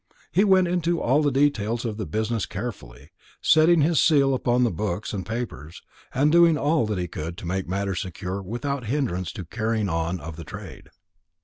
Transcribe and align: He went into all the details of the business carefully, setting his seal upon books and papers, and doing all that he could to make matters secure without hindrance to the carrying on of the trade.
He 0.31 0.43
went 0.43 0.67
into 0.67 0.99
all 0.99 1.21
the 1.21 1.29
details 1.31 1.85
of 1.85 1.97
the 1.97 2.07
business 2.07 2.47
carefully, 2.47 3.11
setting 3.39 3.81
his 3.81 4.01
seal 4.01 4.33
upon 4.33 4.63
books 4.73 5.13
and 5.13 5.23
papers, 5.23 5.83
and 6.11 6.31
doing 6.31 6.57
all 6.57 6.87
that 6.87 6.97
he 6.97 7.07
could 7.07 7.37
to 7.37 7.45
make 7.45 7.67
matters 7.69 8.01
secure 8.01 8.41
without 8.41 8.85
hindrance 8.85 9.31
to 9.33 9.43
the 9.43 9.47
carrying 9.49 9.89
on 9.89 10.19
of 10.19 10.37
the 10.37 10.43
trade. 10.43 10.89